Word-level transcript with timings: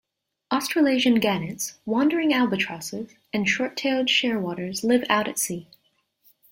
Australasian 0.51 1.19
gannets, 1.19 1.75
wandering 1.85 2.33
albatrosses 2.33 3.11
and 3.31 3.47
short-tailed 3.47 4.07
shearwaters 4.07 4.83
live 4.83 5.03
out 5.11 5.27
at 5.27 5.37
sea. 5.37 5.67